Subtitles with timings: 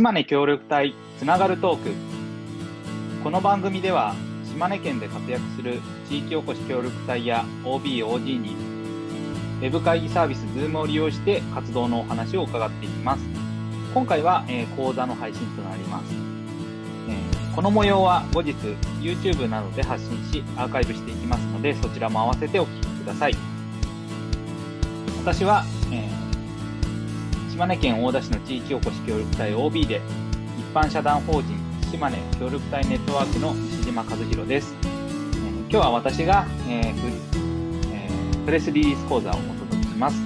[0.00, 1.90] 島根協力隊つながるトーク。
[3.22, 4.14] この番組では
[4.50, 5.78] 島根県で活躍する
[6.08, 8.56] 地域おこし協力隊や OB、OG に
[9.60, 13.22] ウェブ会議サービス Zoom を利用して活動のお話を伺っていきます。
[13.92, 16.14] 今回は、えー、講座の配信となります、
[17.10, 18.54] えー、この模様は後日
[19.02, 23.36] YouTube などで発信しアーカイブしていきますのでそちらも合わせてお聞きください。
[25.22, 25.64] 私は、
[27.60, 30.00] 島根県大田市の地域おこし協力隊 OB で
[30.58, 31.58] 一般社団法人
[31.92, 36.94] 島根協力隊ネットワークの西島和弘です、えー、今日は私が、えー
[37.92, 40.16] えー、プレスリリース講座をお届けします。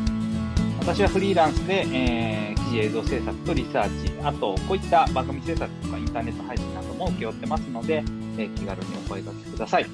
[0.79, 8.05] 私はフリーランスで、えー、記事映像制作とリサーチあとこういった番組制作とかインターネット配信なども請け負ってますので、
[8.39, 9.87] えー、気軽にお声掛けください。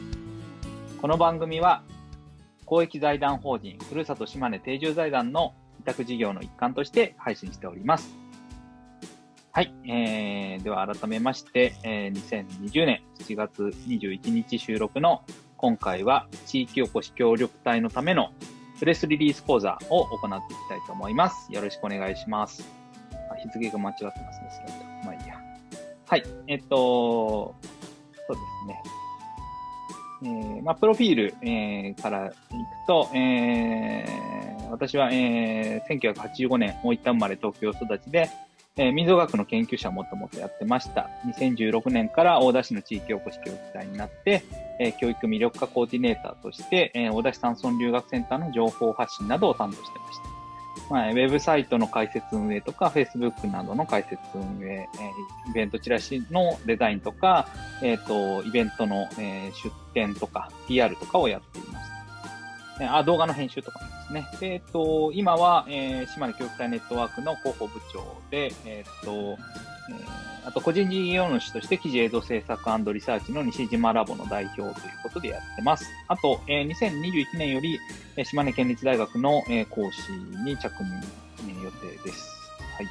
[1.01, 1.83] この番組は
[2.67, 8.15] 公益財団法人ふるさと島根定住財団の委託事業の一環として配信しております。
[9.53, 9.75] はい。
[9.85, 15.23] えー、では改めまして、えー、2020年7月21日収録の
[15.57, 18.33] 今回は地域おこし協力隊のための
[18.79, 21.53] プレスリリース講座を行っていきたいと思います。
[21.53, 22.65] よろしくお願いします。
[23.31, 25.01] あ日付が間違ってますね。
[25.05, 25.35] まあいいや。
[26.07, 26.23] はい。
[26.47, 27.55] えっと、
[28.27, 28.83] そうですね。
[30.23, 32.35] えー、まあ、プロフィール、えー、からいく
[32.87, 34.40] と、えー、
[34.71, 38.31] 私は、えー、1985年、大分生まれ東京育ちで、
[38.77, 41.11] えー、民族学の研究者をもともとやってました。
[41.27, 44.43] 2016年から大田市の地域おこし協力隊になって、
[44.79, 50.31] えー、教育魅力化コーディネーターとして、えー、大田市山村留学センターの情報発信などを担当してました。
[50.89, 57.49] まあ、ウェブサイトの開設運営とか、Facebook などの開設運営、えー、イベントチラシのデザインとか、
[57.83, 58.07] えっ、ー、
[58.43, 61.90] と、イベントの、えー、出展とか、PR とかをやっています。
[62.87, 64.29] あ、動画の編集とかですね。
[64.41, 75.85] えっ、と、今は、えー、島根教育隊ネットワークの広報部長で、えっ、と、えー、あと個人事業主として記事映像制作リサーチの西島ラボの代表ということでやってます。
[76.09, 77.79] あと、えー、2021年より、
[78.17, 80.13] え島根県立大学の、え講師
[80.45, 82.31] に着任、予定です。
[82.77, 82.89] はい。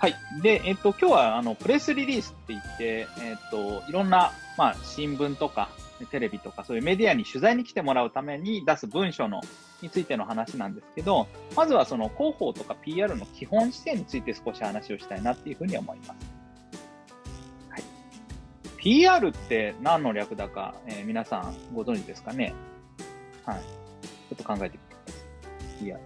[0.00, 0.42] はい。
[0.42, 5.68] で、えっ、と、今日は、あの、プレスリリースって言って、えっ、と、いろんな、まあ、新聞とか、
[6.06, 9.40] テレビとかそういうメディアに取材に来てもらうために出す文書の
[9.82, 16.10] についての話なんですけど、まずはその広報とか PR の基本姿勢について少し話をしたいなっていうふうに思います。
[17.70, 17.82] はい、
[18.76, 22.54] PR って何の略だか、えー、皆さんご存知ですかね？
[23.44, 23.60] はい。
[23.60, 25.18] ちょっと考えてみてくださ
[25.80, 25.84] い。
[25.84, 26.00] PR。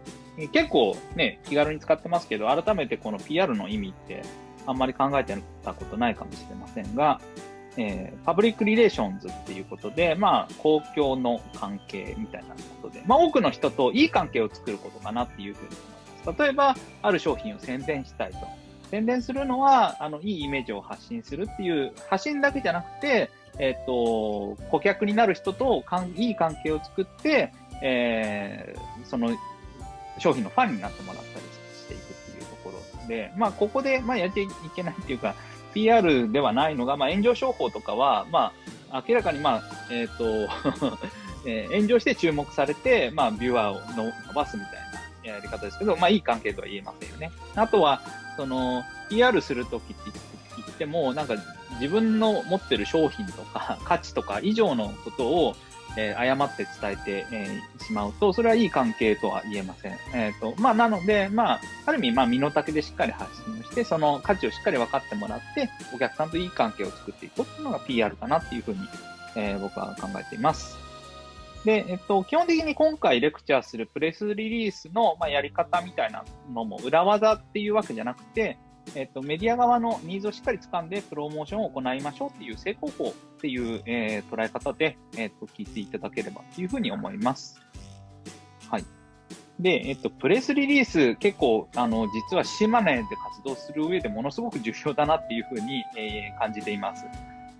[0.51, 4.23] 結構ね、気軽に使ってますけど、改めてこの PR の意味って
[4.67, 7.21] あんまり考えてたことないかもしれませんが、
[7.77, 15.79] えー、 Public Relations っていうことで、まあ、公共の関係みたいなことで、まあ、多くの人といい関係を作ることかなっていうふうに思い
[16.27, 16.43] ます。
[16.43, 18.39] 例えば、ある商品を宣伝したいと。
[18.91, 29.31] 宣伝するのは、あの、いいイメージを発信するっていう、発信だけじゃなくて、えっ、ー、と、顧客になる人とかんいい関係を作って、えー、その
[30.19, 31.45] 商品のファンになってもらったり
[31.75, 35.35] していくっていうところで、まあ、ここで、まあ、やっていけないっていうか、
[35.75, 38.53] PR ではないのが、まあ、炎上商法とかは、ま
[38.91, 40.99] あ、明らかに、まあ、えっ、 ー、と
[41.47, 44.73] え、炎上して注目されて、まあ、ビュアーを伸ばすみたい
[45.25, 47.33] なやり方ですけど、まあ、いい関係とは言えませんよね。
[47.57, 48.03] あとは、
[48.37, 50.11] その、PR するときって
[50.57, 51.35] 言っても、なんか、
[51.81, 55.57] 自分の持ってる商品とか価値とか以上のことを、
[55.97, 59.99] えー、誤って伝えて、えー、しまうと、それはいい関係とは言えません。
[60.15, 68.79] えっ、ー、と、まあ、なので、まあ、ある意味、まあ、身の丈でしっかり発信をして、その価値をしっかり分かってもらって、お客さんといい関係を作っていこうっていうのが PR かなっていうふうに、
[69.37, 70.79] えー、僕は考えています。
[71.65, 78.59] で、えっと、基本的に今回レクチャーするプレスリリースの、まあ、やり方みたいなのも裏技っていうわけじゃなくて、
[78.95, 87.61] えっと、メディア側のニーズをしっかり掴んでプロモーションを行いましょうっていう成功法っていう、えー、捉え方で、えっと、聞いていただければというふうに思います。
[88.69, 88.85] はい。
[89.59, 97.05] で、えっと、プレスリリース結構、あの、実は島根で活動する上でものすごく重要だなっていうふうに、えー、感じています。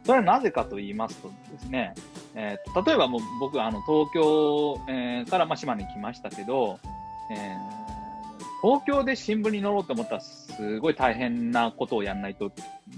[0.05, 1.95] それはなぜかと言いますとですね、
[2.35, 6.79] えー、と例えばもう僕、あの、東京、えー、からまあ島根に来ましたけど、
[7.31, 7.82] えー
[8.63, 12.53] 東京で新聞に載ろうと思ったら、すごい大変なことをやんないと、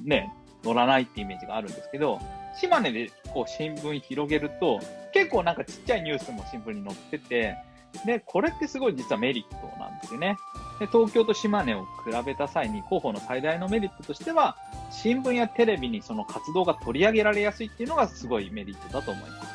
[0.04, 0.30] ね、
[0.62, 2.20] 載らないってイメージがあるんですけど、
[2.60, 4.78] 島根でこう新聞広げると、
[5.12, 7.56] 結構なんかちっちゃいニュースも新聞に載ってて、
[8.04, 10.36] で、これってすごい実はメリットなんですよね。
[10.80, 11.88] で、東京と島根を比
[12.26, 14.56] べた際に広報の最大のメリットとしては、
[14.90, 19.54] 新聞やテレビにその活動が取り上げられやすいっていうのがすごいメリットだと思います。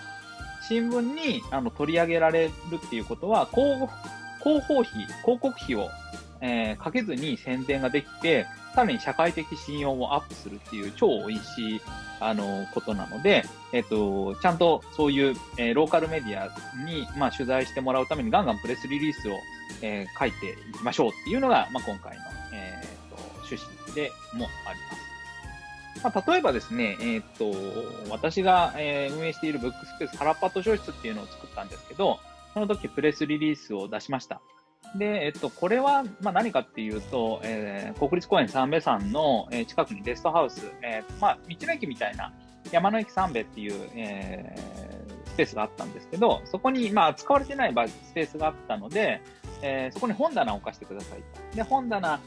[0.70, 3.88] 新聞にあの取り上げられるっていうことは、広
[4.44, 4.92] 広報費、
[5.24, 5.90] 広告費を、
[6.42, 11.82] えー、かけずに宣伝ができて、さらに社会的信用をアップするっていう超美味しい、
[12.20, 16.48] あの、ことなので、えっと、ちゃんとそういう、えー、ローカルメディア
[16.86, 19.34] に、まあ、取材してもらうためにガンガンプレスリリースを、
[19.82, 25.10] えー、書いていきましょうっていうのが、まあ、今回の、えー、と趣旨でもあります。
[26.04, 32.20] まあ、例えばですね、えー、っと、私が、えー、運営しているブックスペース原っぱ図書室っていうのを作ったんですけど、
[32.60, 34.42] その時プレスリリースを出しました。
[34.98, 42.34] で、えっと、これは、まあ、何かっていうと、えー、国立公園三瓶山の、えー、近くにゲストハウス、えー、まあ、道の駅みたいな
[42.70, 49.22] 山の駅三瓶っていう、えー、スペースがあったんですけど、そこに、まあ、使われてないスペースがあったので、
[49.62, 52.20] えー、そこに本棚を置かせてくださいで、本棚、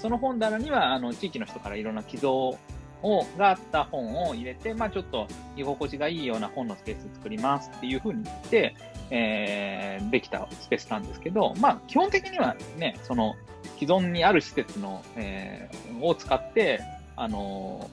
[0.00, 2.56] その本棚には、あの、地域の人からいろんな寄贈
[3.02, 8.74] を、があった本を入れて、まあちょっと居心地がいいような本のスペース作りますっていうふうに言って、
[9.10, 13.36] えー、できたスペースなんですけど、まあ基本的にはね、その
[13.78, 16.80] 既存にある施設の、えー、を使って、
[17.16, 17.88] あの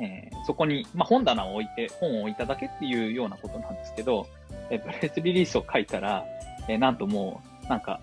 [0.00, 4.26] ー、えー、そこに、まあ、本棚を置いて、本を置いただけっていうようなことなんですけど、
[4.70, 6.24] えー、プレスリリースを書いたら、
[6.68, 8.00] えー、なんともう、なんか、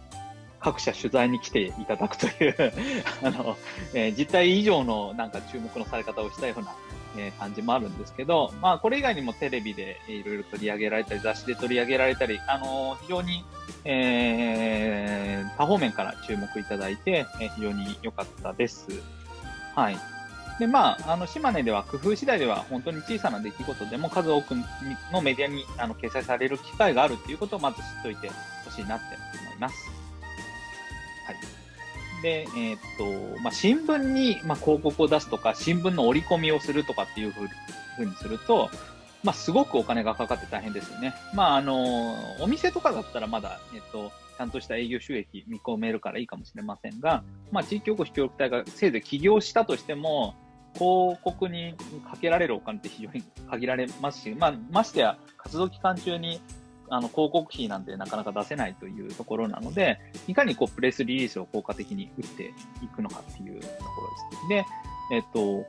[0.60, 2.74] 各社取材に来ていただくという
[3.24, 3.58] あの、
[3.94, 6.76] えー、実態以上のなんか注目のされ方をしたような、
[7.18, 13.46] えー、感じもあるんですけど、まあこれ以外にもテレビでいろいろ取り上げられたり、雑誌で取り上げられたり、あのー、非常に、
[13.86, 18.88] えー、多方面から注目いただいて、えー、非常に良かったです。
[19.76, 19.98] はい。
[20.60, 24.54] で、まあ、あの、島根では工夫次第では本当に小さな出来事でも数多く
[25.12, 28.30] のメディアにあの掲載される機会があるっていうことをまず知っておいて
[28.66, 29.06] ほしいなって
[29.42, 29.99] 思います。
[31.30, 31.60] はい
[32.22, 37.44] で、えー、っと、まあ、新聞に、まあ、広告を出すとか、新聞の折り込みをするとかっていうふ
[38.02, 38.70] うにすると、
[39.24, 41.14] まあ、すごくお金がかかって大変ですよね。
[41.34, 50.36] まあ、あの、お店とかだったらまだ、えっと、ちゃんとした営業収益見込めるからいいかもしれませんが、まあ、地域おこし協力隊がせいぜい起業したとしても、
[50.74, 51.76] 広告に
[52.10, 56.42] かけられるお金って非常に限られますし、まあ、ましてや活動期間中に
[56.90, 62.54] あの、広告費なんてなかなか出せないというところなので、いかにこう、プレスリリースを効果的に打って
[62.84, 64.02] いくのかっていうとこ
[64.50, 64.66] ろです。
[65.10, 65.66] で、えっと、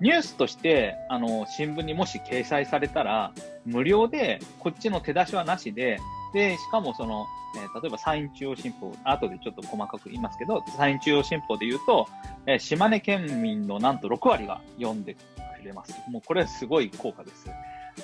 [0.00, 3.32] ニュースとして、あの、新聞にもし掲載されたら、
[3.64, 6.00] 無料で、こっちの手出しはなしで、
[6.34, 7.26] で、しかもその、
[7.56, 12.08] えー、例えば山陰中央新報、後でちょっと細かく言いますけど、山陰中央新報で言うと、
[12.46, 15.18] えー、島根県民のなんと6割が読んでく
[15.64, 15.94] れます。
[16.08, 17.48] もうこれはすごい効果です。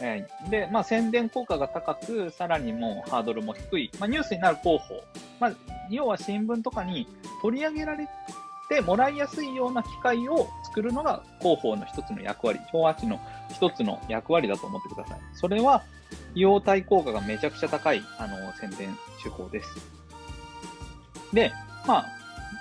[0.01, 5.03] えー、で、まあ、宣伝効果が高く、さらにもうハードルも低い、まあ、ニュースになる広報、
[5.41, 5.53] まあ、
[5.91, 7.07] 要は新聞とかに
[7.43, 8.09] 取り上げられ
[8.69, 13.21] てもらいやすいような機会を作るのが広報の一つの役割、昭和値の
[13.51, 15.21] 一つの役割だと思ってください。
[15.35, 15.83] それは、
[16.31, 19.69] 費用対効果がめちゃくちゃ高い、あの、宣伝手法です。
[21.33, 21.53] で、
[21.87, 22.18] まあ、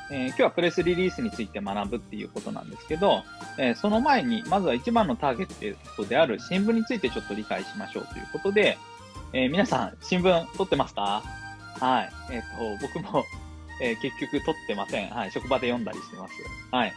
[0.09, 3.24] えー、今日はプレスリリースについて学ぶっていうことなんですけど、
[3.57, 8.77] えー、その前に、まずは一番のターゲットである新聞についてちょっと理解しましょうということで、
[9.33, 11.21] えー、皆さん、新聞取ってますか？
[11.80, 12.09] はい。
[12.31, 13.24] えっ、と、僕も、
[13.81, 15.09] え結局取ってません。
[15.09, 15.31] はい。
[15.31, 16.33] 職場で読んだりしてます。
[16.71, 16.94] はい。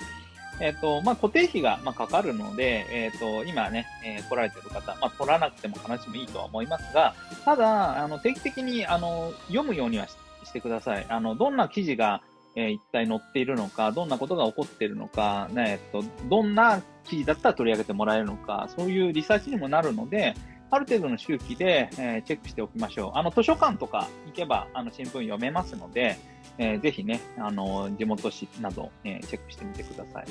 [0.61, 7.15] えっ、と、まあ、固定費が、まあ、かかるので、えっ、と、今ね、え来られてる方、まあ、取らなくても話もいいとは思いますが、
[7.45, 11.07] ただ、あの、定期的に、あの、読むようにはしてください。
[11.09, 12.23] あの、どんな記事が、
[12.57, 20.35] えー、一体載っているのか、どんなことが起こっているのか、ね、えっと、どんな記事だったら取り上げてもらえるのか、そういうリサーチにもなるので、
[20.71, 23.19] ある程度の周期で、えー、チェックしておきましょう。
[23.19, 26.17] あの、図書館とか行けば、あの、新聞読めますので、
[26.59, 30.27] えー、ぜひね、あの、地元紙など、えー、チェックしてみてください。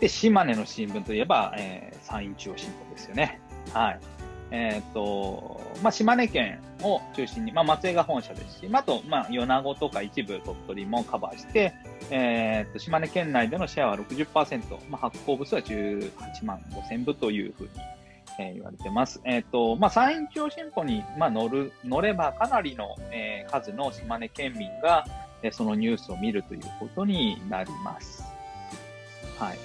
[0.00, 3.40] で、島根の新聞といえば、えー、山陰中央新報ですよね。
[3.74, 4.00] はい。
[4.50, 11.74] えっ、ー、と、まあ、島根県を中心に、まあ、松江が本社ですし、あと、まあ、米子とか一部鳥取もカバーして、
[12.10, 17.70] えっ、ー、と、島根県内でのシェアは60%、まあ、発行部数は18万5千部というふうに、
[18.38, 19.20] えー、言われてます。
[19.24, 25.04] えっ、ー、と、まあ、山陰地方新報に、まあ、乗る、乗ればかなりの、えー、数の島根県民が、
[25.42, 28.24] えー、そのニュースを見るということになります。
[29.38, 29.58] はい。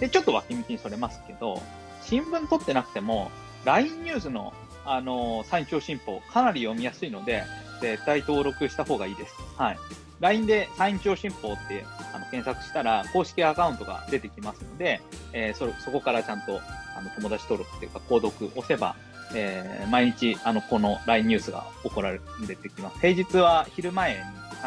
[0.00, 1.62] で、ちょっと脇道にそれますけど、
[2.02, 3.30] 新聞取ってなくても、
[3.64, 4.52] LINE ニュースの、
[4.84, 7.44] あのー、山頂新報、かなり読みやすいので、
[7.80, 9.34] 絶対登録した方がいいです。
[9.56, 9.78] はい。
[10.20, 15.00] LINE で山頂新報ってあの検索したら、公式アカウントが出てきますので、
[15.32, 16.60] えー、そ、そこからちゃんと、
[16.96, 18.96] あの、友達登録っていうか、購読押せば、
[19.34, 22.98] えー、毎日、あの、この LINE ニュースが送られてきます。
[23.00, 24.24] 平日は昼前に、は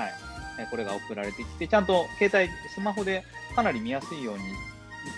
[0.08, 0.14] い、
[0.60, 3.24] えこれが送られてきて、ちゃんと携帯、スマホで
[3.56, 4.44] かなり見やすいように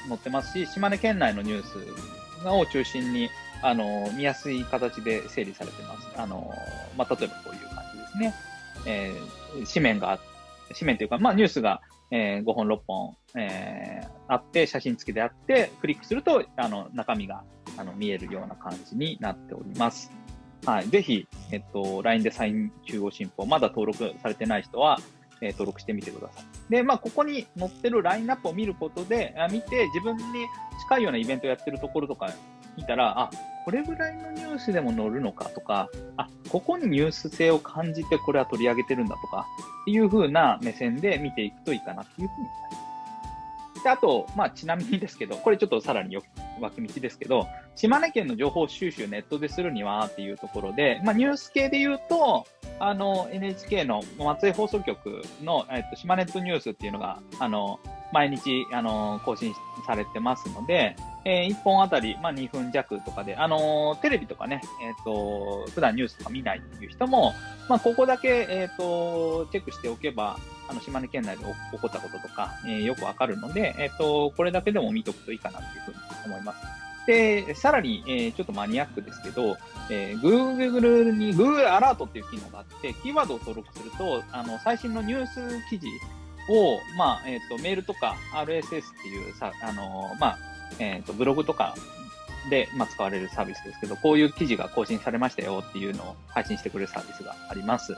[0.07, 3.29] 載ってますし、島根県内のニュースを中心に、
[3.61, 6.09] あの、見やすい形で整理されてます。
[6.17, 6.51] あの、
[6.97, 8.33] まあ、例えばこういう感じですね。
[8.85, 10.19] えー、紙面が、
[10.73, 11.81] 紙面というか、まあ、ニュースが
[12.11, 17.43] えー、5本、6本、えー、あって、写真付きであって、クリックすると、あの、中身が、
[17.77, 20.11] あの、見えるような感じになっております。
[20.65, 20.87] はい。
[20.87, 24.99] ぜひ、えっと、LINE でサイン中央進歩、まだ登録されてない人は、
[25.41, 26.71] えー、登録してみてください。
[26.71, 30.23] で、まあ、ここに載ってるラインナップを見ることで、あ見て、自分に
[30.83, 32.31] 近いようなイベントをやってるところとか
[32.77, 33.29] 見たら、あ、
[33.65, 39.47] これぐらいのニュースでも載るのかとか、あ、ここにニュース性を感じてこれは取り上げてるんだとか、
[39.81, 43.83] っていう風な目線で見ていくといいかなっていうふうに思います。
[43.83, 46.23] で、あと、まあ、ちなみにですけど、これちょっとさらによ
[46.59, 52.45] 脇道ですけど、島根県の情報収集ネットでするにはっていうところで、まあ、ニュース系で言うと、
[52.79, 57.79] あの、NHK の松江放送局の、えっと、島ネットニュースっていうのが、あの、
[58.15, 59.53] 毎日、あの、更新
[59.85, 60.95] されてますので、
[61.25, 67.33] えー、1本あたり、まあ、2分弱とかで、あのー、テレビとかね、えっ、ー、と、普段ニュースとか見ないっていう人も、
[67.67, 70.37] まあ、ここだけ、えっ、と、チェックしておけば、
[70.69, 76.85] あの、島根県内で起こったこととか、えよくわかるので、えっ、と、これだけでも見とくといいかなっていうふうに思います。
[77.05, 79.57] で、さらに、えー、ちょっとマニアックですけど、
[79.91, 85.87] えー、Google に Google アラートっていう機能があって、キーワードを登録すると、あの、最新のニュース記事
[86.49, 90.39] を、まあ、えっ、ー、と、メールとか RSS っていうさ、あの、まあ、
[90.79, 91.75] えっ、ー、と、ブログとか
[92.49, 97.95] で、まあ、使われるサービスですけど、こういう記事が更新されましたよっていうのを配信してくれるサービスがあります。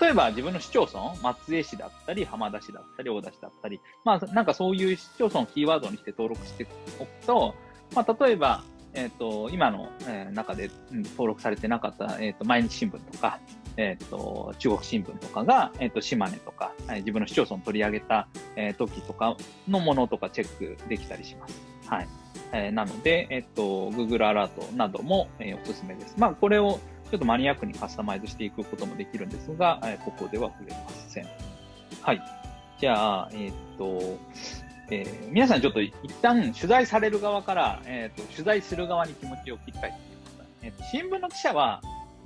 [0.00, 6.66] 例えば自分の市町村、松江市だったり、浜田市だったり、大田市だったり、まあ、なんかそういう市町村をキーワードにして登録して
[6.98, 7.54] おくと、
[7.94, 13.38] まあ、例えば、えっ、ー、と、今の、えー、中で、うん、登録されてなかった、えっ、ー、と、毎日新聞とか、
[13.76, 19.36] えっ、と、中国新聞とかが、えっ、と、島根とか、え自分の市町村取り上げた、え時とか
[19.68, 21.60] のものとかチェックできたりします。
[21.86, 22.08] はい。
[22.52, 26.14] えー、なので、えっと、Google アラートなども、えー、おすすめです。
[26.18, 31.26] まあ、これをちょっとマニアックにカスタマイズしていくこともできるんですが、えー、ここでは触れません。
[32.02, 32.22] はい。
[32.80, 34.18] じゃあ、えー、っと、
[34.90, 40.46] えー、皆さんちょっと一旦取材される側から、えー、っと取材する側に気持ちを切り替えてみてください。
[40.62, 41.80] えー、っと新聞の記者は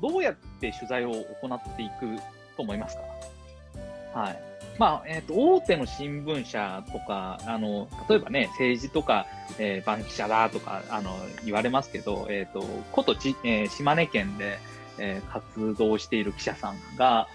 [0.06, 2.20] どうやって取材を行っていく
[2.56, 4.20] と思いますか？
[4.20, 4.38] はい。
[4.78, 9.24] まあ、えっ、ー、と、大手の新聞社とか、あの、例えばね、政治とか、
[9.58, 14.58] えー、バンキシャだとか、あの、言われますけど、えっ、ー、と、ことち、えー、島根県で、
[14.98, 17.28] えー、活動している記者さんが、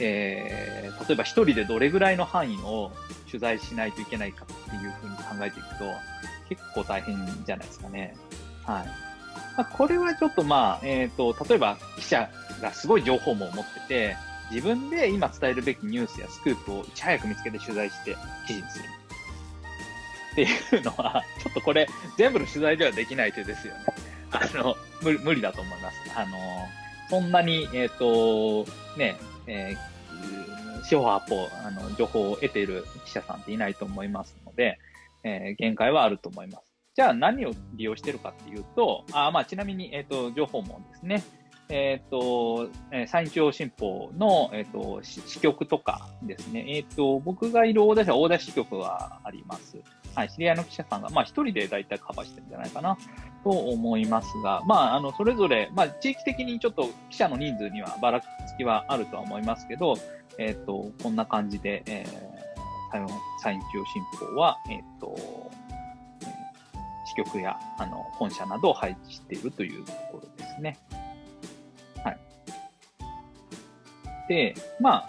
[0.00, 2.90] えー、例えば一人でどれぐらいの範囲を
[3.26, 5.84] 取材しないといけないかっていうふうに考えていくと、
[6.48, 8.16] 結構大変じゃないですかね。
[8.64, 9.07] はい。
[9.58, 12.30] まあ、これはちょっとまあ、えっ、ー、と、例えば記者
[12.62, 14.16] がすごい情報網を持ってて、
[14.52, 18.84] 自分で今伝えるべきニュースやスクープをいち早く見つけて取材して記事にする。
[20.32, 20.42] って
[20.76, 23.80] いうのは、ちょっとこれ、全部の取材ではできない手ですよね。
[24.30, 25.96] あの、無理無理だと思います。
[26.14, 26.38] あの、
[27.10, 29.16] そんなに、えっ、ー、と、ね、
[29.48, 34.78] えー、四方八方、あの、情報を得ている記者さんっていないと思いますので、
[35.24, 36.67] えー、限界はあると思います。
[36.98, 41.22] じゃあ何を利用してるかっていうと、あまあ、ちなみに、えっ、と、情報もですね、
[41.68, 46.64] えっ、ー、と、えー、山陰中央新報の、えっ、ー、と、支局とかですね。
[46.66, 49.76] えっ、と、僕がいる大田市は大田支局があります。
[50.16, 52.98] はい、知り合いの記者さんが、まあ一人で大体カバーしてるんじゃないかな
[53.44, 58.24] と思いますが、まあ、あの、それぞれ、まあ地域的にちょっと記者の人数にはばらつ
[58.58, 59.94] きはあるとは思いますけど、
[60.40, 63.06] えっ、と、こんな感じで、えー、山
[63.54, 64.02] 陰中央新
[64.32, 65.14] 報は、えっ、と、
[67.24, 70.78] 局や、あの、本社などを配置しているというところですね。
[72.04, 72.18] はい
[74.28, 75.06] で、ま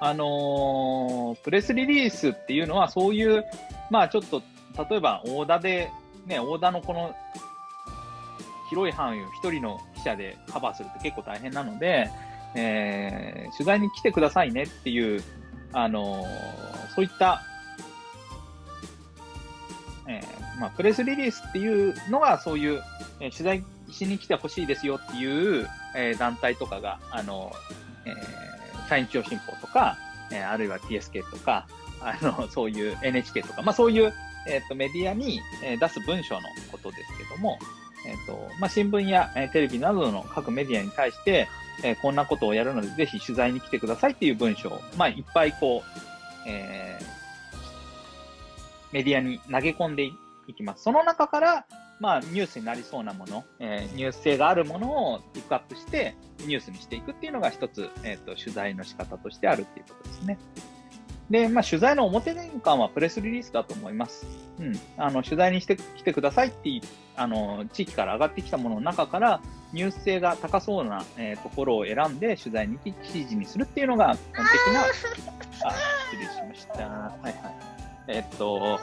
[0.00, 3.44] あ、あのー、プレスリリースっていうのはそういう、
[3.90, 4.42] まあちょっと、
[4.90, 5.90] 例えば、オーダーで、
[6.26, 7.14] ね、オーダーのこの、
[8.70, 12.10] 広い範囲を一人の記者でカバーするって結構大変なので、
[12.54, 15.22] えー、取材に来てくださいねっていう、
[15.72, 17.42] あのー、そういった、
[20.08, 22.82] えー、まあ、プレスリリースっていうのがそういう、
[23.20, 27.52] え、取材しに来てほしいですよっていう、え、団体とかが、あの、
[28.04, 28.52] えー
[28.92, 29.96] サイン新報とか、
[30.30, 31.66] え、あるいは TSK とか、
[32.00, 34.12] あの、 そういう NHK とか、まあそういう、
[34.46, 37.58] えっ、と、メディアに、え、出す文章のことですけども、
[38.06, 41.48] えっ、と、まあ新聞や、え、テレビなどの各メディアに対して、
[41.82, 46.00] え、こんなことをやるので、ぜひ取材に来てくださいっていう文章を、まあいっぱいこう、
[46.46, 47.04] えー、
[48.92, 50.12] メディアに投げ込んでい
[50.52, 50.82] きます。
[50.82, 51.66] その中から、
[52.00, 60.38] まあ、ニュースになりそうなもの、えー、ニュース性があるものをピックアップして、ニュースにしていくっていうのが一つ、え、ー、と、取材の仕方としてあるっていうことですね。
[61.30, 64.26] で、まあ、取材の表年間はプレスリリースだと思います。
[64.58, 64.78] うん。
[64.98, 66.82] あの、取材にしてきてくださいってい、
[67.16, 69.40] あの、地域から上がってきたものの中から、
[69.72, 76.86] ニュース性が高そうな、えー、ところを選んで取材に記事にするっていうのが、基本的な、あ、失礼しました。
[76.86, 77.34] はいはい。
[78.08, 78.78] えっと、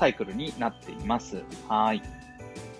[0.00, 1.42] サイクルになっています。
[1.68, 2.02] はい。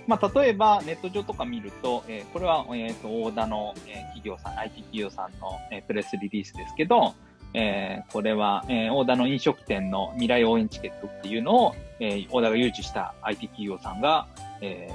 [0.07, 7.15] まあ、例えば、ネット上とか見ると、えー、これは、えっ、ー、と、大田の、えー、企業さん、IT 企業さんの、えー、プレスリリースですけど、
[7.53, 14.27] えー、これは、えー、大田の飲食店の未来応援チケットっていうのを、えー、大田が誘致した IT 企業さんが、
[14.63, 14.89] え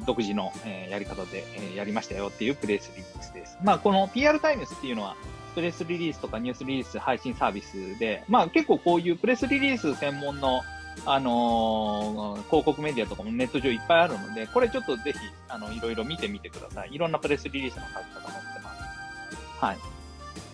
[0.00, 3.58] ー、独自の、えー、やり方で、えー、やりましたよっていうプレスリリースです。
[3.62, 5.16] まあ、この PR タイムスっていうのは、
[5.54, 10.62] プレスリリースとかニュースリリース配信サービスで、まあ結構こういうプレスリリース専門の、
[11.06, 16.94] あのー、広告メディアとかもネット上いっぱいあるので、これちょっとぜひ、あの、いろいろ見てみてください。
[16.94, 19.64] いろんなプレスリリースの書き方載ってます。
[19.64, 19.78] はい。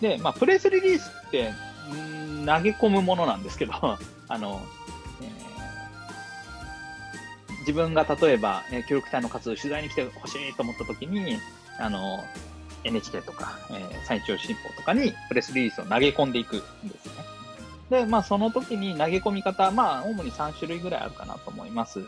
[0.01, 1.51] で、まあ、プレスリリースって、
[1.93, 3.73] ん投げ込むものなんですけど、
[4.27, 4.61] あの、
[5.21, 11.37] えー、自分が例えば、えー、協力隊の活動取材に来てほしいと思った時に、
[11.79, 12.23] あの、
[12.83, 17.34] NHK とか、えー、最長新報とかにプレスリリースを投げ込んでいくんですね。
[17.89, 22.01] で、まあ、その時に投げ込み方、まあ、主に3種類ぐらいあるかなと思います。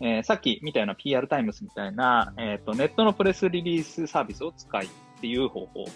[0.00, 4.88] えー、さっき見たような PR タイムスみたいな、えっ、ー、と、ネットのプレスリリースサービスを使いっ
[5.20, 5.86] ていう方法。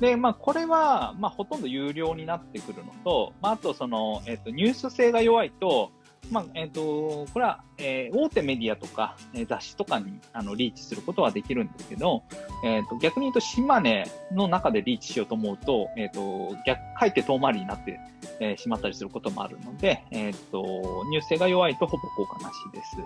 [0.00, 5.92] で、まあ、これは、まあ、ほとんど有料になってくるのと、まあ、あと、その、えっ、ー、と、ニュース性が弱いと、
[6.30, 12.22] まあ、えっ、ー、と、これは、えー、大手メディアとか、えー、雑誌とかに、あの、リーチすることはできるんですけど、
[12.64, 18.00] えっ、と、逆に言うと、島根の中でリーチしようと思うと、えっ、と、逆、かえって遠回りになって、
[18.40, 20.62] えしまったりすることもあるので、えっ、と、
[21.10, 22.96] ニュース性が弱いとほぼ効果なしです。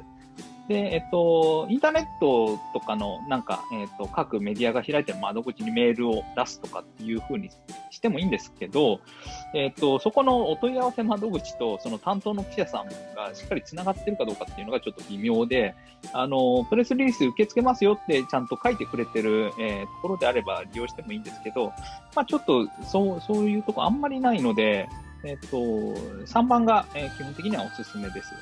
[0.69, 7.51] で、えっと、インターネットとかの、なんか、えっと、各メディアが開いてる窓口にメールを出すとかっていうふうに
[7.91, 9.01] してもいいんですけど、
[9.55, 15.75] えっと、そこのお問い合わせ窓口と、その担当の記者さんがしっかり繋がってるかどうかっていうのがちょっと微妙で、
[16.13, 21.73] あの、プレスリリース受け付けますよってちゃんと書いてくれてる、えー、ところであれば利用してもいいんですけど、
[22.15, 24.87] まあちょっと、そう、そういうとこあんまりないので、
[25.25, 28.33] えっと、3番が、え、基本的にはおすすめです。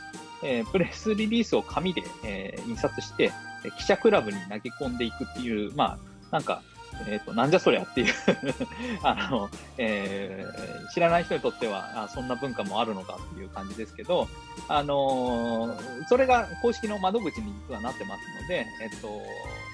[0.42, 3.32] え、プレスリリースを紙で、え、印刷して、
[3.78, 5.98] 記者クラブに投げ込んでいくっていう、ま
[6.30, 6.62] あ、なんか、
[7.06, 8.14] えっ、ー、と、なんじゃそりゃっていう
[9.02, 14.28] あの、えー、知らない人にとってはあ、そんな文化もあるのかっていう感じですけど、
[14.68, 19.22] あのー、それが公式の窓口に実はなってますので、えっ、と、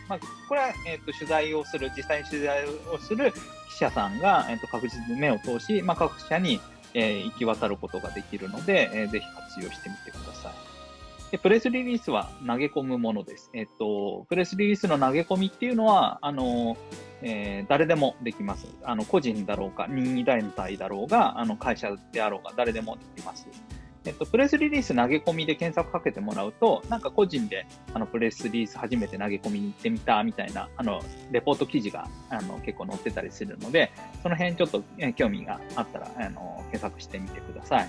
[0.08, 3.32] まあ、これは、えっ、と、取材をする、実際に取材をする
[3.70, 6.60] 記者さんが、えっ、と、確実に目を通し、まあ、各社に、
[6.94, 10.52] えー、行き渡ることができるので、えー、ぜひ活用してみてください。
[11.32, 13.50] で、プレスリリースは投げ込むものです。
[13.54, 16.76] えっと、プレスリリースの投げ込みっていうのは、あの、
[17.22, 18.66] えー、誰でもできます。
[18.84, 23.48] あの、個人だろうか、任意団体だろうが、あの、会社であろうが、誰でもできます。
[24.04, 37.88] えっと、プレスリリース投げ込みで検索かけてもらうと、なんか個人で、あの、プレスリリース初めて投げ込みに行ってみた、みたいな、あの、レポート記事が、あの、結構載ってたりするので、その辺ちょっと、え興味があったら、あの、検索してみてください。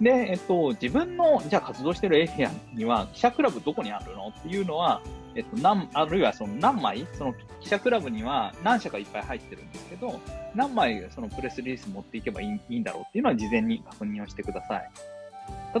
[0.00, 5.00] で、えっと、自分の、じゃあ活動してるエリアには、記者クラブどこにあるのっていうのは、
[5.36, 10.20] えっと、何、あるいはその何枚、その記者クラブには何社かいっぱい入ってるんですけど、
[10.54, 14.90] 何枚そのプレスリリース持っていけばいいいいんだろうっていうのは事前に確認をしてください。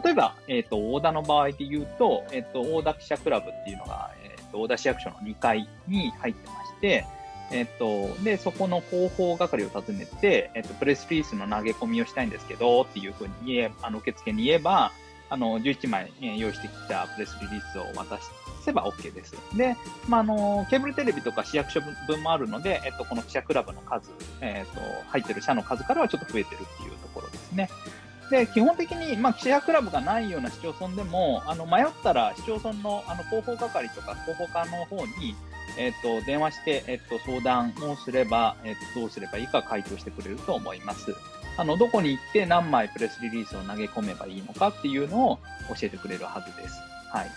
[0.02, 7.06] 例えば、えっ、ー、と、大田の場合で言うと、えっ、ー、と、大田記者クラブっていうのが、えっ、ー、と、大田市役所の2階に入ってまして、
[7.52, 14.92] えっと、で、そこの広報係を訪ねて、えっと、プレスリリースの投げ込みをしたいんですけど、っていうふうに言え、あの、受付に言えば、
[15.30, 18.18] あの、11枚、用意してきたプレスリリースを渡
[18.64, 19.34] せば OK です。
[19.56, 19.76] で、
[20.08, 24.80] ま、あの、ケーブルテレビとか市役所分もあるので、えっと、この記者クラブの数、えっと、
[25.10, 27.68] 入ってる社の数からはちょっと増えてるっていうところですね。
[28.30, 35.34] で、基本的に、まあ、記者クラブがないような市町村でも、あの、迷ったら市町村の、あの、広報係とか広報課の方に、
[35.78, 41.14] えっ、と、電話して、えっ、と、相談をすれば、えっ、と、どうすればいいか回答してくれると思います。
[41.56, 46.80] あの、どこに行って何枚プレスリリースを投げ込めばいいのかっていうのを教えてくれるはずです。
[47.10, 47.30] はい。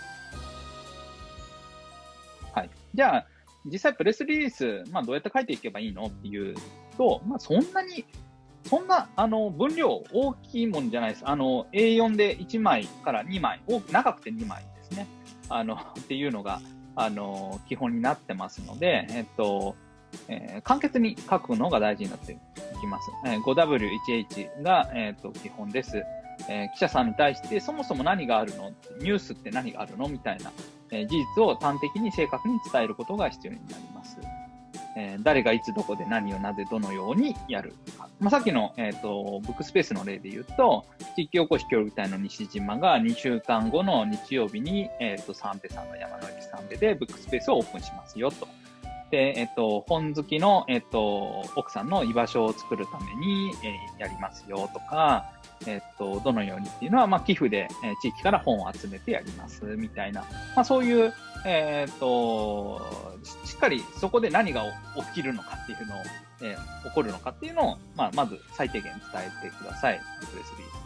[2.54, 2.70] はい。
[2.94, 3.26] じゃあ、
[3.64, 6.56] 実際プレスリリース、まあ、どうやって書いていけばいいのっていう
[6.96, 8.04] と、まあ、そんなに
[8.68, 11.22] そんな、あの、分量大きいもんじゃないです。
[11.26, 15.06] あの、A4 で1枚から2枚、長くて2枚ですね。
[15.48, 16.60] あの、 っていうのが、
[16.94, 19.74] あの、基本になってますので、えっと、
[20.28, 22.36] えー、簡潔に書くのが大事になって
[22.80, 23.10] きます。
[23.26, 26.02] えー、5W1H が、えっと基本です。
[26.48, 28.70] えー、記者さんに対してそもそも何があるの？
[29.00, 30.08] ニュースって何があるの？
[30.08, 30.52] みたいな、
[30.90, 34.18] え、事実を端的に正確に伝えることが必要になります。
[34.98, 38.08] えー、誰がいつどこで何をなぜどのようにやるか。
[38.18, 48.48] まあ、さっきの、えっ、ー、と、ブックスペースの例で言うと、地域おこし協力隊の西島が2週間後の日曜日に、えっ、ー、と、三瓶さんの山の内三瓶でブックスペースをオープンしますよと。
[49.10, 55.32] で、えっと、本好きの、えっと、奥さんの居場所を作るために、え、やりますよとか、
[55.66, 60.20] えっと、どのようにっていうのは、まあ、寄付で、え、地域から本を集めてやります、みたいな、
[60.54, 61.14] まあ、そういう、
[61.46, 62.80] え、っと、
[63.44, 64.64] しっかりそこで何が
[65.14, 65.98] 起きるのかっていうのを、
[66.42, 70.00] え、起こるのかっていうのを、まあ、まず最低限伝えてください。
[70.30, 70.78] プレスリース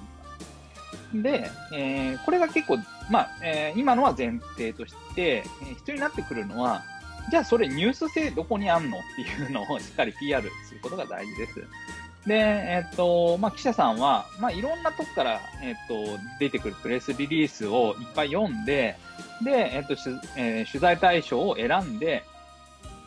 [1.23, 2.79] で、えー、これが結構、
[3.11, 6.83] まあ、えー、今のは前提として、えー、必要になってくるのは、
[7.31, 11.67] じゃあそれニュース性どこにあんのっていうのをしっかり PR することが大事です。
[12.27, 18.97] で、えっと、まあ、記者さんは、まあ、いろんなとこから、えっと、出てくるプレスリリースをいっぱい読んで、
[19.45, 19.97] で、えっと、
[20.37, 22.23] え、取材対象を選んで、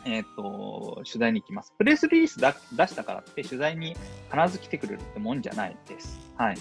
[0.04, 1.72] えっと、取材に行きます。
[1.78, 3.96] プレスリリースだ出したからって取材に
[4.30, 6.20] 必ず来てくれるってもんじゃないです。
[6.36, 6.56] はい。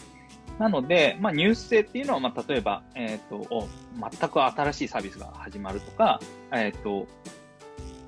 [0.57, 3.67] なので、まあ、ニュース性っていうのは、まあ、例えば、えっ、と、
[3.99, 6.21] 全く新しいサービスが始まるとか、
[6.53, 7.07] えっ、と、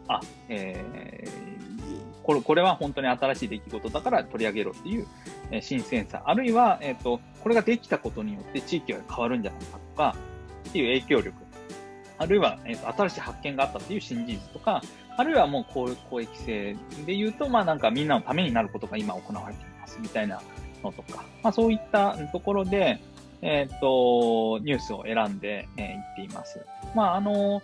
[0.07, 5.07] あ、えー、これ、これは本当に新しい出来事だから取り上げろっていう、
[5.61, 6.21] 新センサー。
[6.25, 10.15] あるいは、えっ、ー、と、これができたことによって地域が変わるんじゃないかとか、
[10.69, 11.47] っていう影響力。
[12.19, 14.81] あるいは、えっ、と、新しい発見があったっていう新事実とか、
[15.17, 20.41] あるいはもう公公益性で言うと、まあなんかみんなのためになることが今行われていますみたいな
[20.83, 22.99] のとか、まあそういったところで、
[23.41, 26.65] えっ、と、ニュースを選んで、えー、言っています。
[26.95, 27.61] まああの、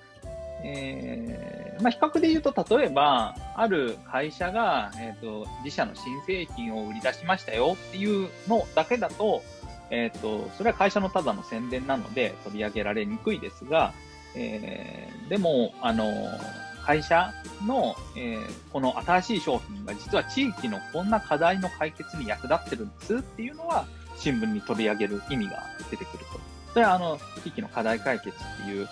[0.63, 9.43] えー、まあ、比較で言うと、例えば、ある会社が、え、ー、と、自社の新製品を売り出しましたよっていうのだけだと、
[9.89, 13.93] えっ、ー、と、それは会社のただの宣伝なので取り上げられにくいですが、
[14.35, 16.11] えー、でも、あの、
[16.85, 17.31] 会社
[17.65, 23.85] の、えー、この新しい商品が実は地域のこんな課題の解決に役立ってるんですっていうのは、
[24.17, 26.39] 新聞に取り上げる意味が出てくると。
[26.73, 28.89] それは、あの、地域の課題解決っていう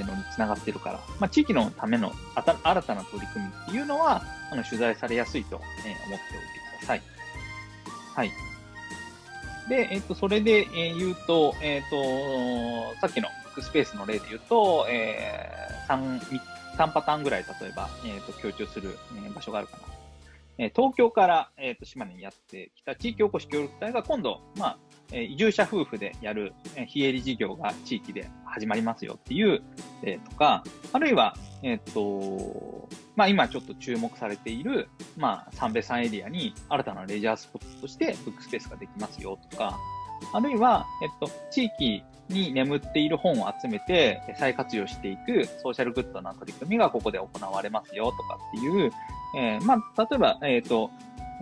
[0.00, 6.18] のにつながってるから、まあ、地域のための新たな取り組みっていうのは、あの取材されやすいと、え思っておいて
[6.78, 7.02] ください。
[8.14, 8.30] はい。
[9.68, 16.20] で、えっ、と、それで、え言うと、えっ、と、さっきのブックスペースの例で言うと、えー、3、
[16.76, 19.82] 3パターンぐらい、例えば、えっ、と、強調する、え場所があるかな。
[20.58, 24.78] え東京から、えっ、と、島根にやってきた地域おこし協力隊が今度、まあ、
[25.12, 29.62] え移住者夫婦でやる、え非営利事業が地域で始まりますよっていう
[30.02, 39.78] 例とか、あるいは、えっ、と、まあ今ちょっと注目されている、まあ三瓶山エリアに新たなレジャースポットとしてブックスペースができますよとか、
[40.32, 48.92] あるいは、えっと、地域に眠っている本を集めて再活用していくソーシャルグッドな取り組みがここで行われますよとかっていう、
[49.36, 50.90] えー、まあ、例えば、えっ、と、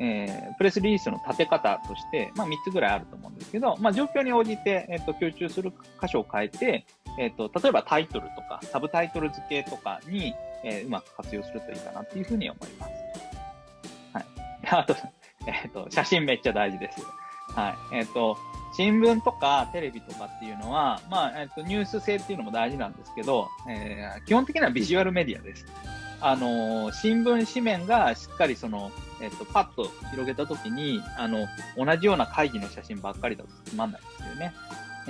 [0.03, 6.87] えー、プレスリリースの立て方として、まあ、3つぐらいあると思うんですけど、まあ、状況に応じて、えっ、ー、と、強調する箇所を変えて、
[7.19, 10.35] えっ、ー、と、例えばタイトルとか、サブタイトル付けとかに、
[10.65, 12.93] えー、うまく活用するといいかなっていうふうに思います。
[14.15, 14.25] はい。
[14.73, 14.97] あと、
[15.47, 17.03] えっ、と、写真めっちゃ大事です。
[17.55, 17.97] はい。
[17.99, 18.39] えっ、と、
[18.75, 25.67] 新聞とかテレビとかっていうのは、まあ、えっ、と、ニュース性っていうのも大事なんですけど、えー、基本的にはビジュアルメディアです。
[26.23, 34.55] あの、新聞紙面がしっかりその、えっと、パッと広げたときに、あの、同じような会議の写真ばっかりだとつまんないですよね。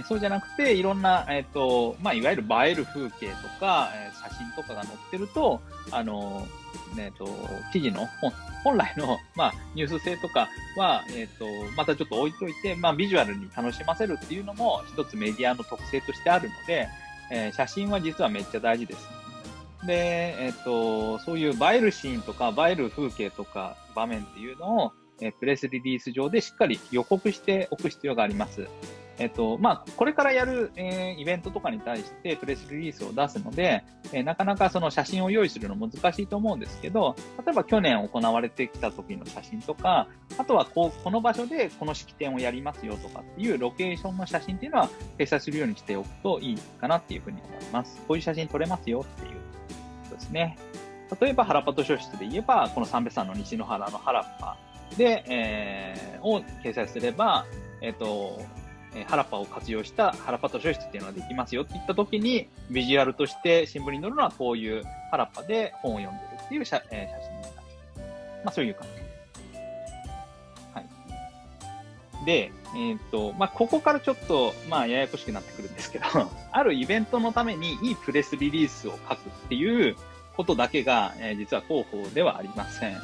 [0.04, 6.46] そうじゃなくて、いろんな、えっ、と、まあ、いわゆる映える風景とか、え、写真とかが載ってると、あの、
[6.96, 7.28] えっ、と、
[7.72, 11.44] 記事の本、本来の、まあ、ニュース性とかは、えっ、と、
[11.76, 16.88] またちょっと置いといて、まあ、ビジュアルに楽しませるっていうのも、一つメディアの特性としてあるので、
[17.32, 19.19] え、写真は実はめっちゃ大事です。
[19.84, 28.68] で、えっと、そういう映えるシーンとか、映える風景とか場面っていうのを、えプレスリリース上でしっかり予告しておく必要があります。
[29.20, 37.14] えっと、まあ、これからやる、えー、イベントとかに対してプレスリリースを出すので、えー、なかなかその写真を用意するの難しいと思うんですけど、
[37.44, 44.88] 例えば去年行われてきた時の写真とか、あとはこう、この場所でこの式典をやりますよとかっていうロケーションの写真っていうのは
[45.18, 48.00] 掲載するようにしておくといいかなっていうふうに思います。
[48.08, 49.39] こういう写真撮れますよっていう
[50.20, 50.56] ですね。
[51.20, 54.56] 例えば、原パト書室で言えば、この三瓶山の西の原の原っぱ
[54.96, 57.46] で、えー、を掲載すれば、
[57.80, 58.40] えっ、ー、と、
[59.06, 67.54] 原っぱを活用した原パト書室っていうのができますよって言った時に、ビジュアルとして新聞に載るのはこういう原っぱで本を読んでるっていう写,、えー、写真になる。
[68.44, 68.99] まあそういう感じ。
[72.24, 76.04] で、えっ、ー、と、まあここからちょっと、まあややこしくなってくるんですけど、
[76.52, 79.96] あるイベントのためにいいプレスリリースを書くっていう、
[80.40, 82.96] ことだけが、えー、実は広報ではありません。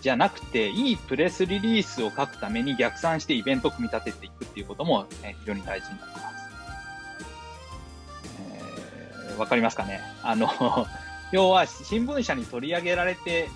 [0.00, 6.22] じゃなくて、いいプレスリリースを書くために逆算してイベントを組み立てていくっていうことも、えー、非常に大事になります。
[9.28, 10.00] えー、わかりますかね？
[10.22, 10.48] あの
[11.30, 13.48] 要は新聞社に取り上げられて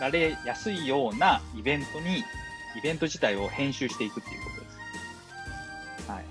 [0.00, 2.24] られやすいようなイベントに、
[2.76, 4.70] イベント自体を編集していくっていうことで
[6.06, 6.10] す。
[6.10, 6.24] はい。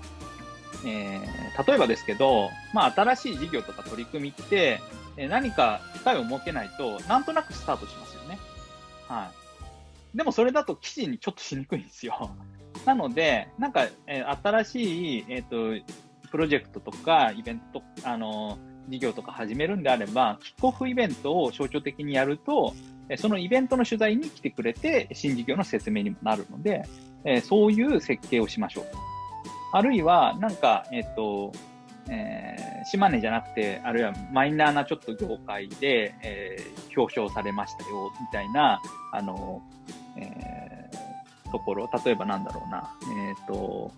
[0.86, 4.80] えー、例えばですけど、まあ、新しい事業とか取り組みって、
[5.16, 8.38] え何か機会を設けないと、なんとなくスタートしますよね。
[9.08, 9.30] は
[10.12, 10.16] い。
[10.16, 12.30] でもそれだと記事にちょっとしにくいんですよ。
[12.84, 15.84] なので、なんか、えー、新しい、えっ、ー、と、
[16.30, 22.74] プロジェクトとか、イベント、あの、事業とか始めるんであれば、キックオフイベントを象徴的にやると、
[23.16, 26.82] そのイベントの取材に来てくれて、新事業の説明にもなるので、
[27.24, 28.84] えそういう設計をしましょう。
[29.72, 31.52] あるいは、なんか、えっ、と、
[32.08, 38.80] えー、島根じゃなくて、あるいはマイナーなちょっと業界で、えー、表彰されましたよ、みたいな、
[39.12, 39.62] あの、
[40.16, 42.94] えー、ところ、例えばなんだろうな、
[43.28, 43.90] えっ、と、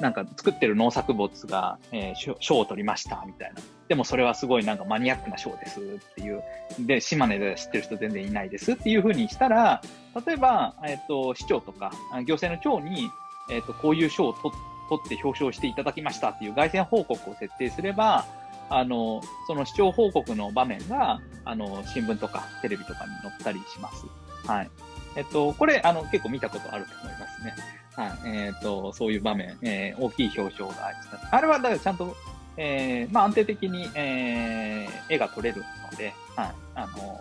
[0.00, 3.60] なんか作ってる農作物が、えー、賞を取りましたみたいな。
[3.88, 6.42] でもそれはすごいなんかマニアックな賞ですっていう。
[6.80, 9.82] で、島根で知ってる人全然いないですっていうふうにしたら、
[10.26, 11.90] 例えば、えっ、ー、と、市長とか
[12.26, 13.10] 行政の長に、
[13.50, 18.26] えっ、ー、と、こういう賞を取って表彰していただきましたっていう凱旋報告を設定すれば、
[18.70, 24.04] あの、その市長報告の場面が、あの、新聞とかテレビとかに載ったりします。
[24.46, 24.70] はい。
[25.16, 27.54] えっと、これ、あの、結構見たことあると思いますね。
[27.98, 28.18] はい。
[28.26, 31.28] えっ、ー、と、そういう場面、えー、大きい表彰があります。
[31.32, 32.16] あれは、だからちゃんと、
[32.56, 36.54] えー、まあ安定的に、えー、絵が撮れるので、はい。
[36.76, 37.20] あの、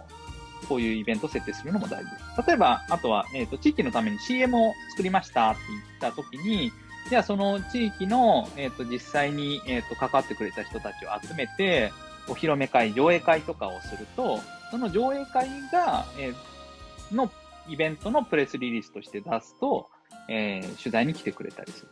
[0.69, 2.47] こういうイベント設定するのも大事です。
[2.47, 5.59] 例えば、あとは、えっ、ー、と、地域のために CM を作りましたって
[5.99, 6.71] 言ったときに、
[7.09, 11.91] じゃあその地域の、えっ、ー、と、実際に、えっ、ー、と、関わってくれた人たちを集めて、
[12.27, 17.31] お披露目会、上映会とかをすると、その上映会が、えー、の
[17.67, 19.89] イベントのプレスリリースとして出すと、
[20.27, 21.87] えー、取材に来てくれたりする。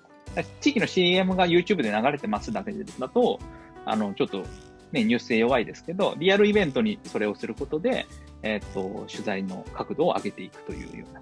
[0.60, 3.40] 地域の CM が YouTube で流れてますだけだと、
[3.86, 4.44] あの、ちょっと、
[4.92, 8.06] ね、ニュース性弱いですけど、リアルイベントにそれをすることで、
[8.44, 11.22] えっ、ー、と、取材の角度を上げていくというような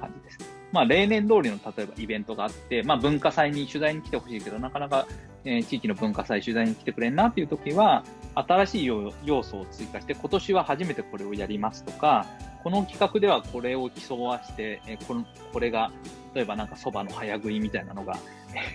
[0.00, 0.38] 感じです。
[0.72, 5.06] まあ、例年通りの例えばイベントがあって、まあ、文化祭に取材に来てほしいけど、なかなか、
[5.44, 8.04] えー、地域の文化祭取材に来てくれんなっていう時は、
[8.34, 12.26] 新しい要素を追加して、今年は初めてこれをやりますとか、
[12.62, 15.90] この企画ではこれを競わして、えー、このこれが
[16.34, 18.16] 例えばなんか蕎麦の早食いみたいなのが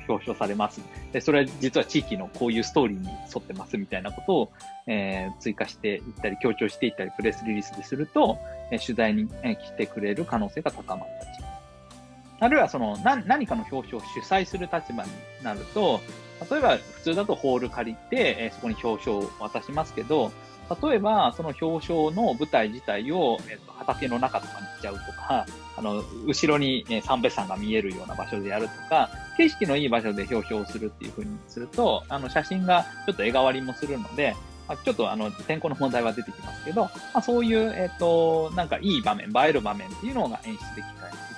[0.08, 0.82] 表彰されます。
[1.12, 4.51] で、それは実は地域のこういうストーリーに沿ってますみたいなことを、
[4.88, 8.38] えー、追加していったり、強調していったり、プレスリリースですると、
[8.71, 11.42] えー、取材に、来てくれる可能性が高まったりします。
[12.43, 15.12] あるいはその何何かの表彰を主催する立場に
[15.43, 16.01] なると、
[16.49, 20.32] 例えば普通だとホール借りて、え、そこに表彰を渡しますけど、
[20.82, 25.45] 例えば、その表彰の舞台自体を、えっと、畑の中とかに行っちゃうとか、
[25.77, 34.36] あの、後ろに、ね、三別山が見えるような場所でやるとか、景色のいい場所で表彰するっていう風にすると、あの、写真がちょっと絵代わりもするので、
[34.67, 40.88] あ、ちょっとあの、天候の問題は出てきますけど、まあ、そういう、えっ、と、なんかいい場面、映える場面っていうのが演出、でき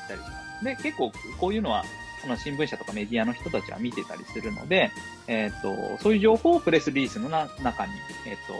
[0.07, 0.44] たりします。
[0.65, 1.83] で、結構こういうのは、
[2.21, 4.91] その新聞社とかメディアの人たちは見てたりするので、
[5.27, 7.93] えっ、と、そういう情報をプレスリリースの中に、
[8.27, 8.53] えっ、と、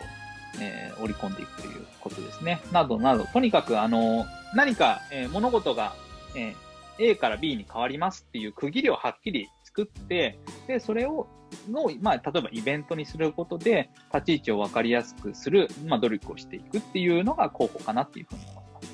[0.62, 2.62] えー、織り込んでいくということですね。
[2.72, 5.96] などなど、とにかく、あの、何か、え、物事が、
[6.36, 6.56] え、
[6.98, 11.28] A から B に変わりますっていう区切りをはっきり作って、で、それを、
[11.70, 18.94] の、まあ、例えばイベントにすることで、立ち位置を分かりやすくする、まあ、努力をしていくっていうのが候補かなっていうふうに思います。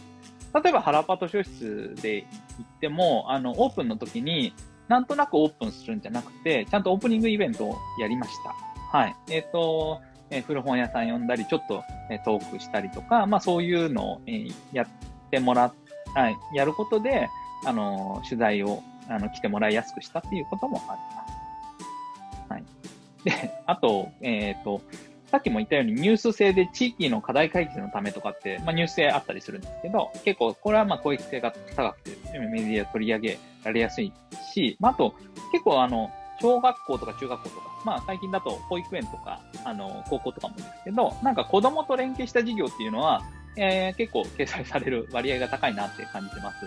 [0.63, 2.25] 例えば、原パト書室で
[2.61, 4.53] っても、あの、オープンの時に、
[4.87, 8.55] なんとなくオープンするんじゃなくて、ちゃんとオープニングイベントをやりました。
[8.97, 9.15] はい。
[9.29, 14.87] えっ、ー、と、え古本屋さん呼んだり、ちょっと、えトークしたりとか、まあそういうのを、えやっ
[15.29, 15.73] てもらっ、
[16.15, 17.29] はい、やることで、
[17.65, 22.49] あの、取材を、あの、来てもらいやすくしたっていうこともあります。
[22.49, 22.63] はい。
[23.23, 24.81] で、あと、えっ、ー、と、
[25.31, 34.11] さっきも言ったようにニュース性で地域の課題解決のためとかって、まあ、ニュース性あったりするんですけど、結構これはまあ公益性が高くてメディア取り上げられやすい
[34.53, 35.15] し、まあ、あと
[35.53, 43.21] 結構あの、小学校とか中学校とか、まあ最近だと保育園とか、あの、高校とかもですけど、なんか子供と連携した事業っていうのは、
[43.55, 46.65] えー、結構掲載される割合が高いなって感じてます。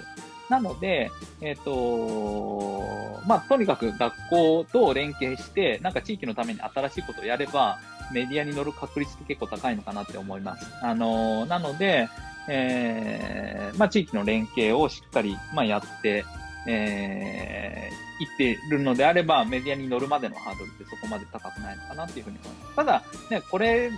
[0.49, 2.83] なので、えっ、ー、と、
[3.27, 7.79] まあ、とにかく学校と連携して、なんか地域のために新しいことをやれば、
[8.13, 10.67] メディアに乗る確率って結構高いのかなって思います。
[10.83, 12.09] あの、なので、
[12.49, 16.25] えー、まあ、地域の連携をしっかり、まあ、やって、
[16.67, 22.77] えー、言ってるのであれば、メディアに乗るまでのハードルってそこまで高くないのかなっていうふうに思います。
[22.77, 23.91] ただ、ね、これ、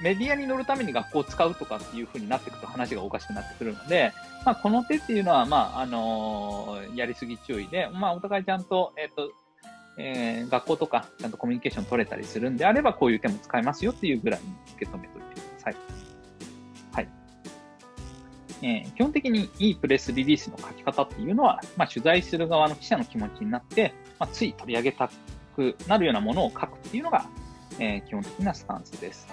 [0.00, 4.12] メディアに乗るために学校を使うとかっていうふうになっていくと話がおかしくなってくるので、
[4.44, 9.32] まあ、この手っていうのは、まあ、あのー、やりすぎ注意で、まあ、お互いちゃんと、えっ、ー、と、
[9.98, 15.76] えー、学校とか、ちゃんとコミュニケーション取れたりするんであれば、こういう手も使えますよっていうぐらいに受け止めておいてください。
[16.92, 17.08] はい。
[18.62, 25.10] えー、基本的にいいプレスリリースの書き方っていうのは、まあ、取材する側の記者の気持ちになって、まあ、つい取り上げた
[25.56, 27.26] くなるようなものを書くっていうのが、
[27.80, 29.26] えー、基本的なスタンスです。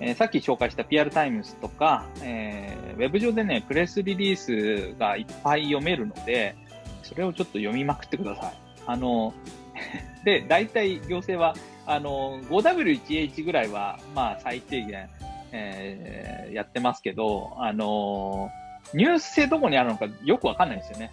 [0.00, 6.56] えー、さっき紹介した PR タイムズとか、えー、ウェブ上でね、プレスリリースがいっぱい読めるので、
[7.02, 8.58] それをちょっと読みまくってください。
[8.86, 9.34] あの、
[10.24, 11.54] で、大体行政は、
[11.86, 15.08] あの、5W1H ぐらいは、まあ、最低限、
[15.52, 18.50] えー、やってますけど、あの、
[18.94, 21.10] ニュース性どこにあるのかよくわかんないですよね。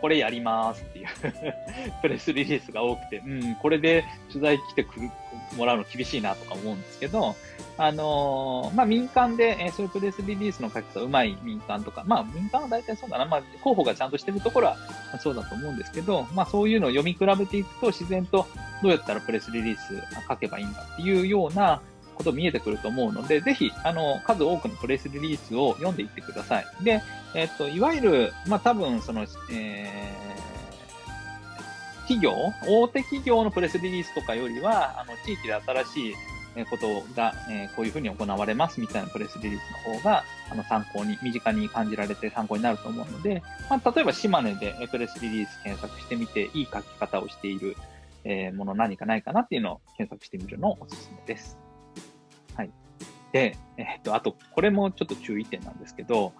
[0.00, 1.06] これやりますっていう
[2.02, 5.10] プレスリリースが多くて、うん、これで取材来てくる
[5.56, 7.36] もらうの厳しいなとか思うんですけど、
[7.76, 14.76] あのー、まあ、民間で、えー、そういうプレスリリースの書き方うまい民間とか、まあ、民間は大体そうだな、まあ、候補がちゃんとしてるところは
[15.20, 18.46] そうだと思うんですけど、まあ、そういうのを読み比べていくと、自然と
[18.82, 21.80] どうやったらプレスリリース書けばいいんだっていうような
[22.18, 26.66] こと見えてくると思うので、ぜひ、あの、数多くのプレスリリースを読んでいってください。
[26.82, 27.00] で、
[27.34, 30.37] えっ、と、いわゆる、まあ、多分、その、えー、
[32.08, 36.10] 企業、大手企業のプレスリリースとかよりは、あの、地域で新し
[36.62, 47.76] いことが、えー、こういうふうに行われますみたいなプレスリリースの方が、あの、参考に、身近に感じられて参考になると思うので、まあ、例えば島根でプレスリリース検索してみて、いい書き方をしている、
[48.24, 51.58] えー、もの何かないかなっていうのを検索してみるのをおすすめです。
[52.54, 52.70] はい。
[53.32, 56.32] で、えっと、あと、これもちょっと注意点なんですけど、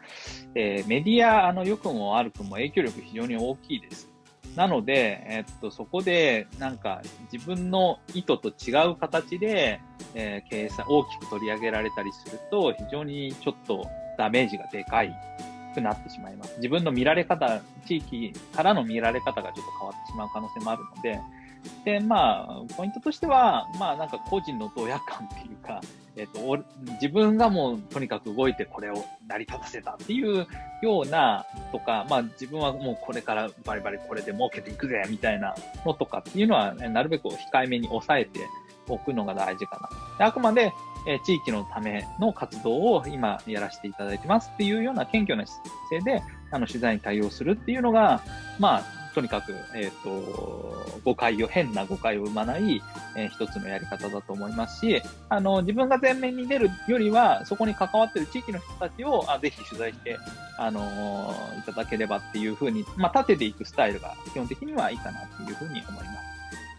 [0.54, 4.08] えー、メディア、あの、良くも悪くも影響力非常に大きいです。
[4.58, 7.00] なので、えっと、そこで、なんか、
[7.32, 9.80] 自分の意図と違う形で、
[10.16, 13.86] えー、掲載、大きく取り上げられたりすると、非常にちょっと
[14.18, 15.14] ダメージがでかい
[15.76, 16.56] くなってしまいます。
[16.56, 21.20] 自分の見られ方、地域からの見られ方がちょっと変わってしまう可能性もあるので、
[21.84, 25.80] で、まあ、ポイントとしては、まあ、なんか個人のドヤ感っていうか、
[26.16, 26.58] えっ、と、
[27.00, 30.46] 自分がもうとにかく動いてこれを成り立たせたっていう
[30.82, 35.54] ようなとか、まあ自分はもうこれからバリバリこれで儲けていくぜみたいな
[35.86, 38.40] のとかっていうのは、ね、なるべく控えめに抑えて
[38.88, 39.78] おくのが大事か
[40.18, 40.26] な。
[40.26, 40.72] あくまで、
[41.06, 48.22] え地域のための活動を今やらせていただいてますっていうような謙虚な姿勢で、あの、取材に対応するっていうのが、
[48.58, 52.80] まあ、とにかく、えっ、ー、と、誤解を、変な誤解を生まない、
[53.16, 60.16] えー、一つのやり方だと思いますし、あの、自分が前面に出るよりは、そこに関わってる地域の人たちを、あぜひ取材して、
[60.56, 66.18] あのー、いただければっていうふうに、まあ、立てていくスタイルが基本的にはいいかなっていうふうに思います。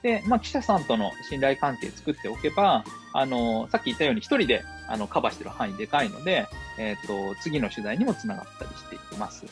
[0.02, 6.47] で、まあ、記者さんとの信頼関係作っておけば、あの、さっき言ったように一人で、あの、カバーしてる範囲でかいので、
[6.78, 9.45] えっ、ー、と、次の取材にもつながったりしていきます。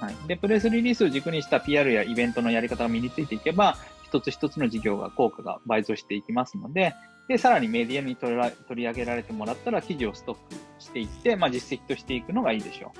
[0.00, 0.14] はい。
[0.26, 6.94] で、プレスリリースを軸にした PR やイベントのやり方が身についていけば、一つ一つの事業が効果が倍増していきますので、
[7.28, 8.34] で、さらにメディアに取
[8.82, 10.40] り上げられてもらったら記事をストック
[10.80, 12.90] していって、まあ、実績としていくのがいいでしょう。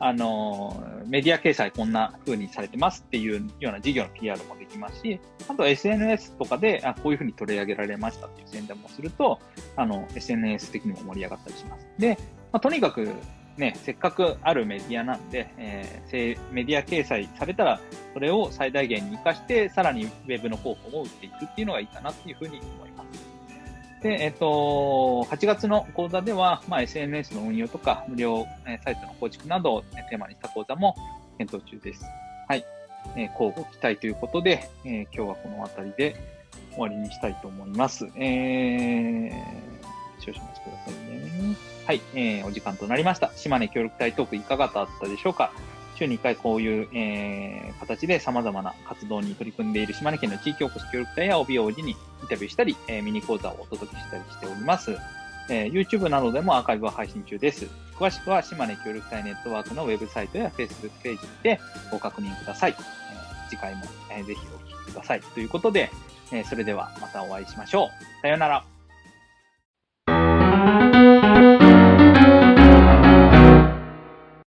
[0.00, 9.38] あの、メディア掲載こんな風にされてますっていうような事業の PR もできますし、あと SNS とかで、あこういう風に取り上げられましたっていう宣伝もすると、
[9.76, 11.86] あの、SNS 的にも盛り上がったりします。
[11.98, 12.18] で、
[12.52, 13.12] まあ、とにかく
[13.56, 17.80] ね、せっかくあるメディアなんで、えー、メディア掲載されたら、
[18.12, 23.34] それを最大限に活かして、さらにウェブの広報も打っていくっていうのがいいかなっていうふうに思います。
[24.02, 28.46] で、えっ、ー、と、8月の講座では、まあ、SNS の運用とか、無料、
[28.84, 30.96] サイトの構築などをテーマにした講座も
[31.38, 32.04] 検討中です。
[32.48, 32.64] はい。
[33.16, 36.16] えー、交互期待ということで、えー、今日はこの辺りで
[36.72, 38.06] 終わりにしたいと思います。
[38.16, 39.32] えー、
[40.20, 41.73] 少々お待ちくださいね。
[41.86, 43.30] はい、えー、お時間となりました。
[43.36, 45.52] 島根協力隊トークいかがだったでしょうか？
[45.96, 51.96] 週に1回こういう、えー、形で様々な活動に取り組んでいる島根県の地域おこし協力隊や OBOG にイン
[52.28, 54.96] タビューしたり、えー、ミニ講座をお届けしたりしております。
[55.50, 57.66] えー、YouTube などでもアーカイブは配信中です。
[57.96, 62.74] 詳しくは島根協力隊ネットワークのウェブサイトや Facebook ページでご確認ください。
[62.78, 65.20] えー、次回も、えー、ぜひお聞きください。
[65.20, 65.90] ということで、
[66.32, 68.20] えー、それではまたお会いしましょう。
[68.22, 68.73] さようなら。